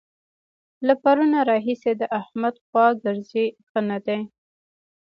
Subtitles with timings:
[0.87, 4.19] له پرونه راهسې د احمد خوا ګرځي؛ ښه نه دی.